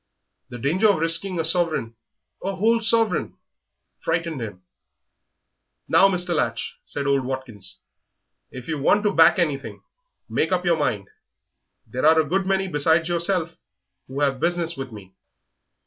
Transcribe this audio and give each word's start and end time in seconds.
...The 0.49 0.57
danger 0.57 0.89
of 0.89 0.97
risking 0.97 1.39
a 1.39 1.43
sovereign 1.43 1.95
a 2.43 2.55
whole 2.55 2.81
sovereign 2.81 3.37
frightened 3.99 4.41
him. 4.41 4.63
"Now, 5.87 6.09
Mr. 6.09 6.33
Latch," 6.33 6.77
said 6.83 7.05
old 7.05 7.23
Watkins, 7.23 7.77
"if 8.49 8.67
you 8.67 8.79
want 8.81 9.03
to 9.03 9.13
back 9.13 9.37
anything, 9.37 9.83
make 10.27 10.51
up 10.51 10.65
your 10.65 10.77
mind; 10.77 11.07
there 11.85 12.03
are 12.07 12.19
a 12.19 12.25
good 12.27 12.47
many 12.47 12.67
besides 12.67 13.09
yourself 13.09 13.57
who 14.07 14.21
have 14.21 14.39
business 14.39 14.75
with 14.75 14.91
me." 14.91 15.13